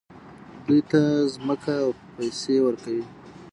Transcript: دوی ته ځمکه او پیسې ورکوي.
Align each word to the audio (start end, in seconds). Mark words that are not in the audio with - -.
دوی 0.65 0.81
ته 0.91 0.99
ځمکه 1.33 1.73
او 1.83 1.89
پیسې 2.15 2.55
ورکوي. 2.61 3.03